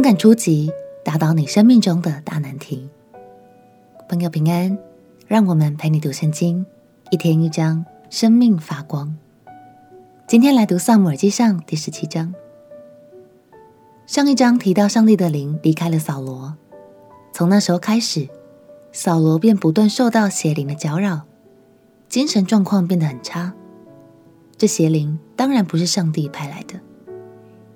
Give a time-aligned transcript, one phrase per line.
[0.00, 0.72] 勇敢出击，
[1.04, 2.88] 打倒你生命中的大难题。
[4.08, 4.78] 朋友平安，
[5.26, 6.64] 让我们陪你读圣经，
[7.10, 9.14] 一天一章，生命发光。
[10.26, 12.34] 今天来读《撒母耳记上》第十七章。
[14.06, 16.54] 上一章提到，上帝的灵离开了扫罗，
[17.34, 18.26] 从那时候开始，
[18.92, 21.24] 扫罗便不断受到邪灵的搅扰，
[22.08, 23.52] 精神状况变得很差。
[24.56, 26.80] 这邪灵当然不是上帝派来的。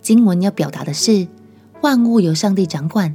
[0.01, 1.29] 经文要表达的是，
[1.85, 3.15] 万物由上帝掌管，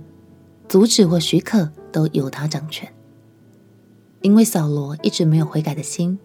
[0.67, 2.87] 阻止或许可都由他掌权。
[4.21, 6.19] 因为扫罗一直没有悔改的心，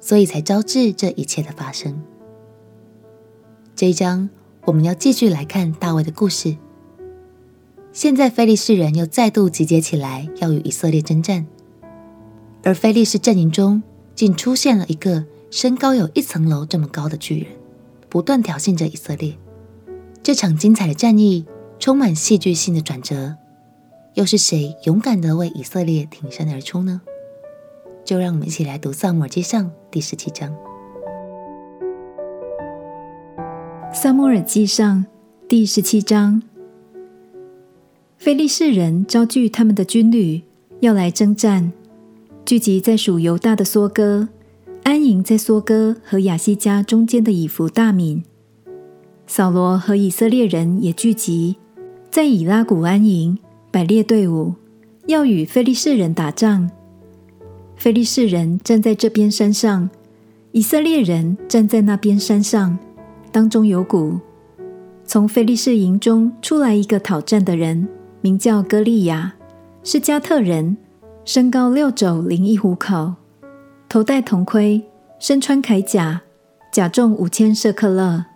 [0.00, 2.02] 所以才招致这一切的发生。
[3.76, 4.28] 这一章。
[4.66, 6.56] 我们要继续来看大卫的故事。
[7.92, 11.46] 现在非利士人又再度集结起来，要与以色列征战。
[12.62, 13.82] 而非利士阵营中
[14.14, 17.48] 竟出现了一个身高有一层楼这么高的巨人，
[18.08, 19.36] 不断挑衅着以色列。
[20.22, 21.44] 这场精彩的战役
[21.78, 23.36] 充满戏剧性的转折，
[24.14, 27.02] 又是谁勇敢地为以色列挺身而出呢？
[28.04, 30.54] 就让我们一起来读《撒母耳记上》第十七章。
[33.92, 35.06] 撒母耳记上
[35.48, 36.42] 第十七章，
[38.16, 40.42] 非利士人招聚他们的军旅，
[40.80, 41.72] 要来征战，
[42.44, 44.28] 聚集在属犹大的梭哥，
[44.82, 48.22] 安营在梭哥和亚西加中间的以弗大敏。
[49.26, 51.56] 扫罗和以色列人也聚集
[52.14, 53.36] 在以拉谷安营，
[53.72, 54.54] 摆列队伍，
[55.08, 56.70] 要与非利士人打仗。
[57.74, 59.90] 非利士人站在这边山上，
[60.52, 62.78] 以色列人站在那边山上。
[63.32, 64.20] 当中有谷，
[65.04, 67.88] 从非利士营中出来一个讨战的人，
[68.20, 69.34] 名叫歌利亚，
[69.82, 70.76] 是加特人，
[71.24, 73.14] 身高六肘零一虎口，
[73.88, 74.80] 头戴铜盔，
[75.18, 76.22] 身穿铠甲，
[76.72, 78.26] 甲重五千舍克勒，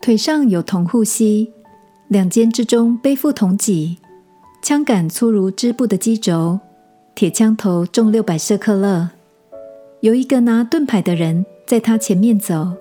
[0.00, 1.52] 腿上有铜护膝，
[2.12, 3.96] 两肩之中背负铜戟，
[4.60, 6.60] 枪杆粗如织布的机轴，
[7.14, 9.08] 铁枪头重六百舍克勒。
[10.00, 12.72] 有一个拿盾牌的人在他前面走。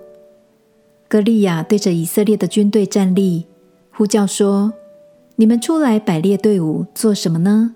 [1.07, 3.45] 歌利亚对着以色列的军队站立，
[3.93, 4.73] 呼叫说
[5.37, 7.73] ：“你们出来摆列队伍做什么呢？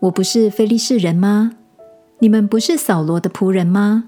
[0.00, 1.52] 我不是非利士人吗？
[2.20, 4.04] 你们不是扫罗的仆人吗？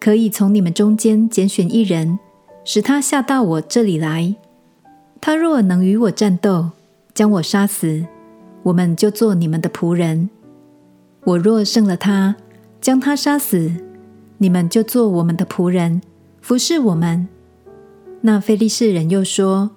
[0.00, 2.18] 可以从你们中间拣选一人，
[2.64, 4.34] 使他下到我这里来。
[5.26, 6.72] 他若能与我战斗，
[7.14, 8.04] 将我杀死，
[8.62, 10.28] 我们就做你们的仆人；
[11.24, 12.36] 我若胜了他，
[12.78, 13.72] 将他杀死，
[14.36, 16.02] 你们就做我们的仆人，
[16.42, 17.26] 服侍我们。”
[18.20, 19.70] 那非利士人又说：“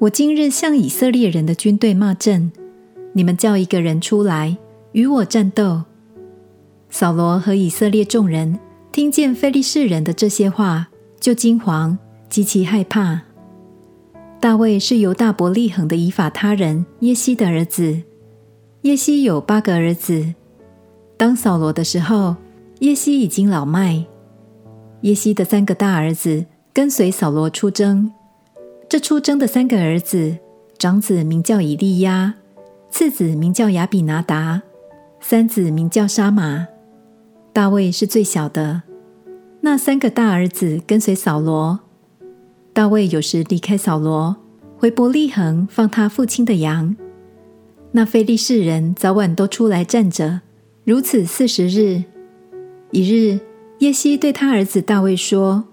[0.00, 2.52] 我今日向以色列人的军队骂阵，
[3.14, 4.58] 你们叫一个人出来
[4.92, 5.84] 与我战斗。”
[6.90, 8.60] 扫罗和以色列众人
[8.92, 10.88] 听见非利士人的这些话，
[11.18, 11.96] 就惊惶，
[12.28, 13.22] 极其害怕。
[14.42, 18.02] 大卫是犹大伯利恒的以法他人耶西的儿子，
[18.80, 20.34] 耶西有八个儿子。
[21.16, 22.34] 当扫罗的时候，
[22.80, 24.04] 耶西已经老迈。
[25.02, 26.44] 耶西的三个大儿子。
[26.74, 28.10] 跟随扫罗出征，
[28.88, 30.38] 这出征的三个儿子，
[30.76, 32.34] 长子名叫以利押，
[32.90, 34.62] 次子名叫亚比拿达，
[35.20, 36.66] 三子名叫沙玛。
[37.52, 38.82] 大卫是最小的。
[39.60, 41.78] 那三个大儿子跟随扫罗。
[42.74, 44.34] 大卫有时离开扫罗，
[44.78, 46.96] 回伯利恒放他父亲的羊。
[47.90, 50.40] 那非利士人早晚都出来站着，
[50.84, 52.04] 如此四十日。
[52.90, 53.40] 一日，
[53.80, 55.64] 耶西对他儿子大卫说。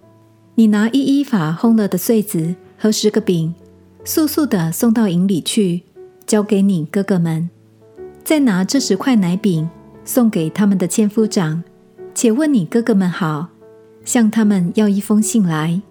[0.56, 3.56] 你拿一伊法烘了的穗子和十个饼，
[4.04, 5.84] 速速的送到营里去，
[6.26, 7.50] 交给你哥哥们。
[8.26, 9.70] 再拿这十块奶饼
[10.04, 11.64] 送给他们的千夫长，
[12.14, 13.48] 且问你哥哥们好，
[14.04, 15.82] 向他们要一封信来。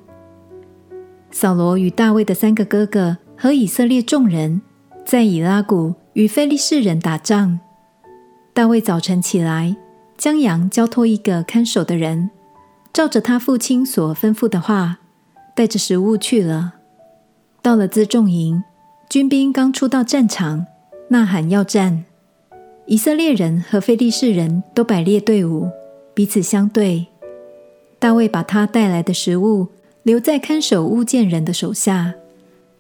[1.31, 4.61] 扫罗与大卫的三个哥哥和以色列众人
[5.05, 7.61] 在以拉谷与非利士人打仗。
[8.53, 9.77] 大卫早晨起来，
[10.17, 12.31] 将羊交托一个看守的人。
[12.93, 14.99] 照着他父亲所吩咐的话，
[15.55, 16.75] 带着食物去了。
[17.63, 18.65] 到了辎重营，
[19.09, 20.67] 军兵刚出到战场，
[21.11, 22.05] 呐喊要战。
[22.87, 25.69] 以色列人和非利士人都摆列队伍，
[26.15, 27.07] 彼此相对。
[28.01, 29.69] 大卫把他带来的食物
[30.09, 32.15] 留在看守物件人的手下，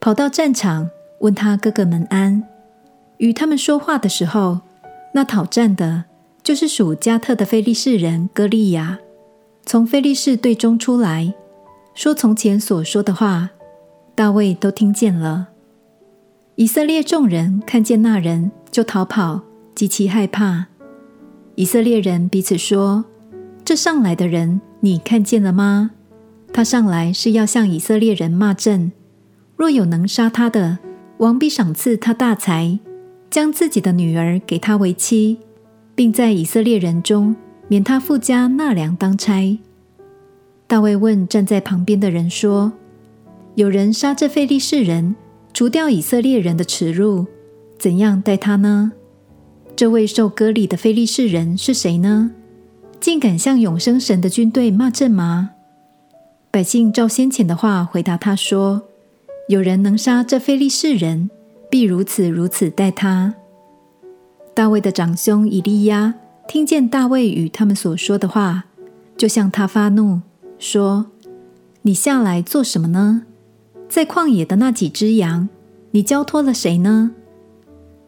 [0.01, 0.89] 跑到战场
[1.21, 2.43] 问他哥哥们安。
[3.19, 4.61] 与他们说话的时候，
[5.13, 6.05] 那讨战的
[6.43, 8.99] 就是属迦特的非利士人歌利亚。
[9.67, 11.35] 从非利士队中出来，
[11.93, 13.51] 说从前所说的话，
[14.15, 15.49] 大卫都听见了。
[16.55, 19.43] 以色列众人看见那人，就逃跑，
[19.75, 20.69] 极其害怕。
[21.57, 23.05] 以色列人彼此说
[23.67, 25.91] ：“这上来的人，你看见了吗？
[26.53, 28.91] 他上来是要向以色列人骂阵。
[29.57, 30.79] 若有能杀他的，
[31.19, 32.79] 王必赏赐他大财，
[33.31, 35.39] 将自己的女儿给他为妻，
[35.95, 37.35] 并在以色列人中
[37.69, 39.59] 免他父家纳粮当差。
[40.67, 42.73] 大卫问站在旁边的人说
[43.57, 45.17] ：“有人杀这非利士人，
[45.53, 47.27] 除掉以色列人的耻辱，
[47.79, 48.93] 怎样待他呢？
[49.75, 52.33] 这位受割礼的非利士人是谁呢？
[53.01, 55.51] 竟敢向永生神的军队骂阵吗？”
[56.51, 58.83] 百姓照先前的话回答他说
[59.49, 61.29] ：“有人能杀这非利士人，
[61.71, 63.35] 必如此如此待他。”
[64.55, 66.15] 大卫的长兄以利亚
[66.49, 68.65] 听见大卫与他们所说的话，
[69.17, 70.23] 就向他发怒，
[70.59, 71.07] 说
[71.83, 73.25] ：“你下来做什么呢？
[73.89, 75.51] 在旷野的那几只羊，
[75.91, 77.11] 你交托了谁呢？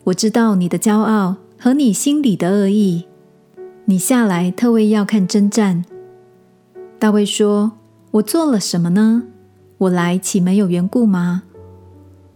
[0.04, 3.04] 我知道你的骄傲和你心里的恶意，
[3.84, 5.84] 你下来特为要看征战。”
[6.98, 7.72] 大卫说。
[8.12, 9.22] 我做了什么呢？
[9.78, 11.44] 我来岂没有缘故吗？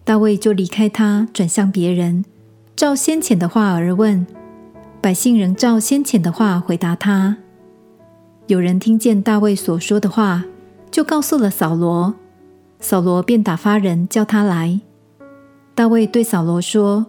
[0.05, 2.25] 大卫就离开他，转向别人，
[2.77, 4.25] 照先前的话而问。
[5.01, 7.39] 百姓仍照先前的话回答他。
[8.47, 10.45] 有人听见大卫所说的话，
[10.93, 12.15] 就告诉了扫罗。
[12.79, 14.81] 扫罗便打发人叫他来。
[15.75, 17.07] 大卫对扫罗说：“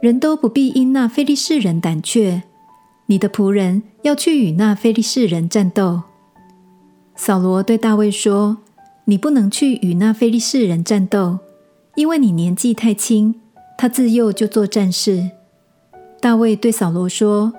[0.00, 2.44] 人都不必因那非利士人胆怯，
[3.06, 6.02] 你的仆人要去与那非利士人战斗。”
[7.16, 8.58] 扫罗对大卫说
[9.06, 11.38] ：“你不能去与那非利士人战斗，
[11.94, 13.34] 因为你年纪太轻，
[13.78, 15.30] 他自幼就做战士。”
[16.20, 17.54] 大卫对扫罗说：“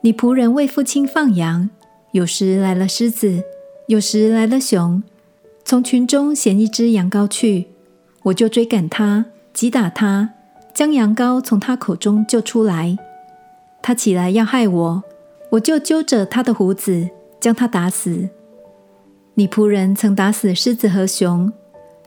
[0.00, 1.68] 你仆人为父亲放羊，
[2.12, 3.42] 有时来了狮子，
[3.88, 5.02] 有时来了熊，
[5.64, 7.66] 从群中衔一只羊羔去，
[8.24, 10.30] 我就追赶他，击打他，
[10.72, 12.96] 将羊羔从他口中救出来。
[13.82, 15.04] 他起来要害我，
[15.50, 18.30] 我就揪着他的胡子，将他打死。”
[19.36, 21.52] 你仆人曾打死狮子和熊，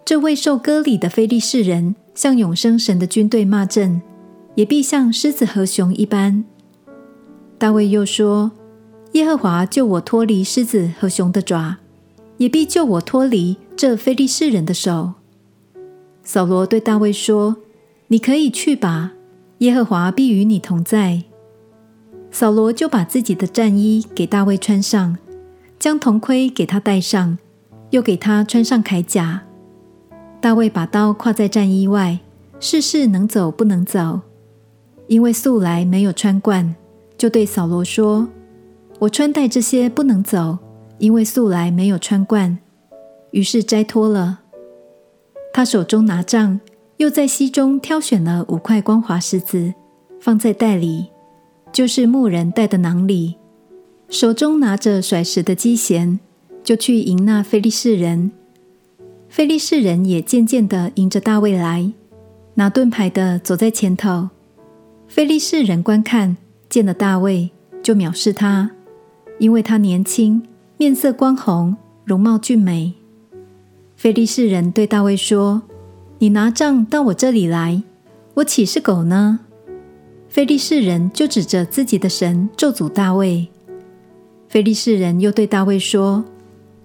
[0.06, 4.01] 这位受割礼的非利士人向永生神的军队骂阵，
[4.56, 6.45] 也必像狮子和熊一般。
[7.57, 8.51] 大卫又说
[9.12, 11.75] ：“耶和华救我脱离狮子和熊的爪，
[12.38, 15.15] 也必救我脱离这非利士人的手。”
[16.24, 17.57] 扫罗对大卫说
[18.07, 19.12] ：“你可以去吧，
[19.57, 21.24] 耶和华必与你同在。”
[22.31, 25.18] 扫罗就把自己的战衣给大卫穿上。
[25.79, 27.38] 将铜盔给他戴上，
[27.91, 29.44] 又给他穿上铠甲。
[30.39, 32.19] 大卫把刀挎在战衣外，
[32.59, 34.21] 事事能走不能走，
[35.07, 36.75] 因为素来没有穿惯，
[37.18, 38.27] 就对扫罗说
[39.00, 40.57] ：“我穿戴这些不能走，
[40.97, 42.57] 因为素来没有穿惯。”
[43.31, 44.39] 于是摘脱了。
[45.53, 46.59] 他手中拿杖，
[46.97, 49.74] 又在溪中挑选了五块光滑石子，
[50.19, 51.07] 放在袋里，
[51.71, 53.35] 就是牧人带的囊里。
[54.09, 56.19] 手中拿着甩石的机弦，
[56.63, 58.31] 就去迎那非利士人。
[59.27, 61.92] 非利士人也渐渐地迎着大卫来，
[62.54, 64.30] 拿盾牌的走在前头。
[65.09, 66.38] 非利士人观看，
[66.69, 67.51] 见了大卫，
[67.83, 68.71] 就藐视他，
[69.39, 70.42] 因为他年轻，
[70.77, 71.75] 面色光红，
[72.06, 72.94] 容貌俊美。
[73.98, 75.63] 非利士人对大卫说
[76.19, 77.83] ：“你拿杖到我这里来，
[78.36, 79.42] 我岂是狗呢？”
[80.30, 83.50] 非利士人就指着自己的神咒诅大卫。
[84.47, 86.23] 非利士人又对大卫说：“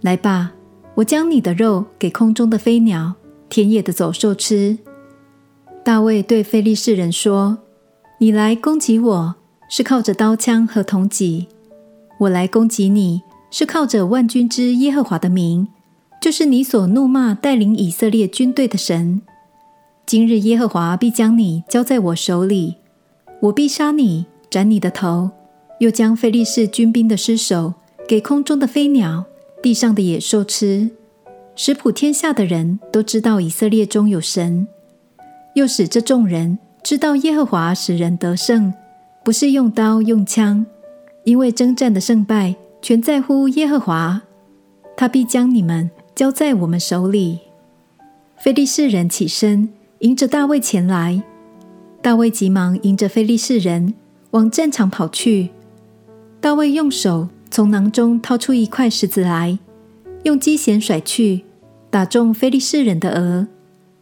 [0.03, 0.53] 来吧，
[0.97, 3.14] 我将你的肉给空中的飞鸟、
[3.49, 4.79] 田野的走兽吃。”
[5.84, 7.58] 大卫对非利士人说
[8.19, 9.34] ：“你来攻击我
[9.69, 11.46] 是靠着刀枪和铜戟，
[12.19, 15.69] 我来攻击你是靠着万军之耶和华的名，
[16.20, 19.22] 就是你所怒骂带领以色列军队的神。
[20.05, 22.77] 今日耶和华必将你交在我手里，
[23.41, 25.31] 我必杀你，斩你的头。”
[25.82, 27.74] 又将非利士军兵的尸首
[28.06, 29.24] 给空中的飞鸟、
[29.60, 30.89] 地上的野兽吃，
[31.56, 34.69] 使普天下的人都知道以色列中有神。
[35.56, 38.72] 又使这众人知道耶和华使人得胜，
[39.24, 40.65] 不是用刀用枪，
[41.24, 44.22] 因为征战的胜败全在乎耶和华。
[44.96, 47.41] 他必将你们交在我们手里。
[48.36, 51.20] 非利士人起身迎着大卫前来，
[52.01, 53.94] 大卫急忙迎着非利士人
[54.31, 55.51] 往战场跑去。
[56.43, 59.56] 大卫用手从囊中掏出一块石子来，
[60.25, 61.44] 用机弦甩去，
[61.89, 63.46] 打中非利士人的额，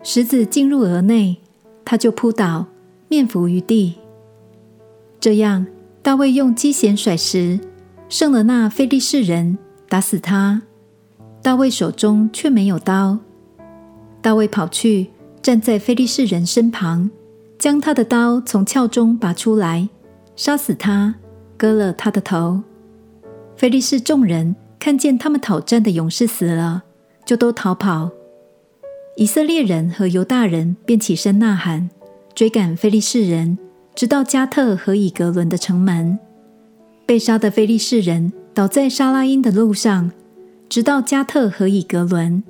[0.02, 1.36] 石子进入额内，
[1.84, 2.64] 他就扑倒，
[3.08, 3.96] 面伏于地。
[5.20, 5.66] 这样，
[6.00, 7.60] 大卫用机弦甩石，
[8.08, 10.62] 胜了那非利士人，打死他。
[11.42, 13.18] 大卫手中却没有刀。
[14.22, 15.10] 大卫跑去，
[15.42, 17.10] 站在非利士人身旁，
[17.58, 19.90] 将他的刀从鞘中拔出来，
[20.34, 21.16] 杀死他。
[21.60, 22.62] 割了他的头。
[23.54, 26.84] 非利士众人看见他们讨战的勇士死了，
[27.26, 28.10] 就都逃跑。
[29.16, 31.90] 以色列人和犹大人便起身呐喊，
[32.34, 33.58] 追赶非利士人，
[33.94, 36.18] 直到加特和以格伦的城门。
[37.04, 40.10] 被杀的非利士人倒在沙拉因的路上，
[40.70, 42.42] 直到加特和以格伦。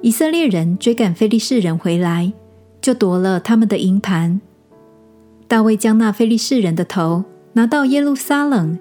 [0.00, 2.32] 以色列人追赶非利士人回来，
[2.80, 4.40] 就夺了他们的营盘。
[5.46, 7.24] 大卫将那非利士人的头
[7.56, 8.78] 拿到耶路撒冷，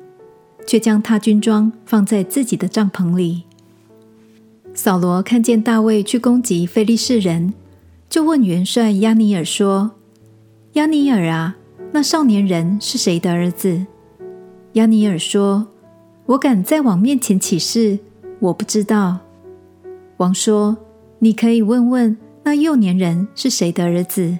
[0.67, 3.43] 却将他军装放在自己的帐篷里。
[4.73, 7.53] 扫罗看见大卫去攻击非利士人，
[8.09, 9.91] 就问元帅押尼珥说
[10.75, 11.55] ：“押尼珥啊，
[11.93, 13.85] 那少年人是谁的儿子？”
[14.73, 15.67] 押尼珥说
[16.27, 17.99] ：“我敢在王面前起誓，
[18.39, 19.19] 我不知道。”
[20.17, 20.75] 王说
[21.19, 24.39] ：“你可以问问那幼年人是谁的儿子。”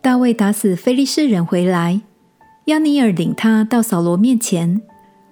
[0.00, 2.00] 大卫打死非利士人回来，
[2.66, 4.82] 押尼尔领他到扫罗面前，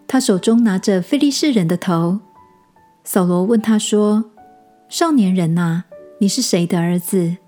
[0.06, 2.20] 他手中拿着非利士人的头。
[3.02, 4.26] 扫罗问他说
[4.88, 5.86] ：“少年人啊，
[6.18, 7.38] 你是谁的儿子？”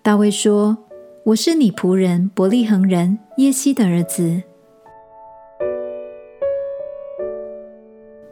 [0.00, 0.78] 大卫说
[1.26, 4.44] ：“我是你仆人伯利恒人耶西的儿子。”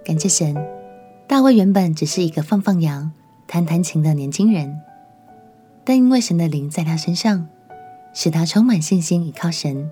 [0.07, 0.55] 感谢神，
[1.27, 3.11] 大卫原本只是一个放放羊、
[3.49, 4.81] 弹弹琴的年轻人，
[5.83, 7.49] 但因为神的灵在他身上，
[8.15, 9.91] 使他充满信心，依靠神，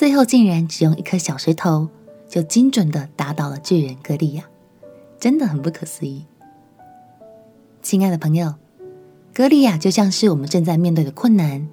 [0.00, 1.86] 最后竟然只用一颗小石头
[2.26, 4.44] 就精准地打倒了巨人歌利亚，
[5.18, 6.24] 真的很不可思议。
[7.82, 8.54] 亲爱的朋友，
[9.34, 11.68] 歌利亚就像是我们正在面对的困难，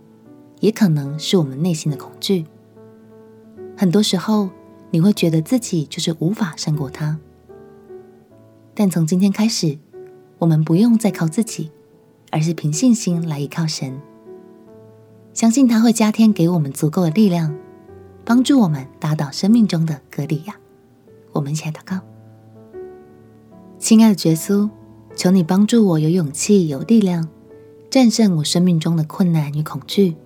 [0.60, 2.46] 也可能是我们内心的恐惧。
[3.78, 4.50] 很多时候，
[4.92, 7.18] 你会觉得自己就是无法胜过他。
[8.74, 9.78] 但从今天开始，
[10.40, 11.72] 我们不用再靠自己，
[12.32, 14.02] 而是凭信心来依靠神，
[15.34, 17.58] 相信他会加添给我们足够的力量，
[18.28, 20.56] 帮助我们打倒生命中的歌利亚。
[21.32, 22.02] 我们一起来祷告：
[23.80, 24.70] 亲爱的耶稣，
[25.16, 27.30] 求你帮助我有勇气、有力量，
[27.90, 30.18] 战胜我生命中的困难与恐惧。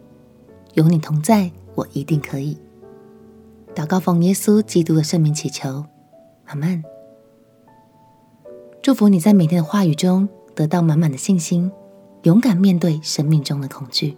[0.73, 2.57] 有你同在，我一定可以。
[3.75, 5.85] 祷告奉耶稣基督的圣名祈求，
[6.45, 6.83] 阿门。
[8.81, 11.71] 祝福你在每天的话语中得到满满的信心，
[12.23, 14.17] 勇敢面对生命中的恐惧。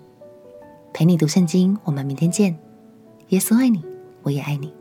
[0.93, 2.57] 陪你读圣经，我们明天见。
[3.33, 3.83] 耶稣爱你，
[4.21, 4.71] 我也爱你。